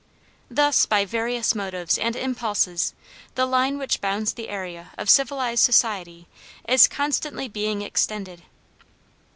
[0.49, 2.95] Thus by various motives and impulses
[3.35, 6.27] the line which bounds the area of civilized society
[6.67, 8.41] is constantly being extended.